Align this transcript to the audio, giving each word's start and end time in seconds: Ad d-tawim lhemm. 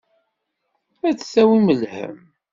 Ad 1.07 1.15
d-tawim 1.17 1.67
lhemm. 1.79 2.17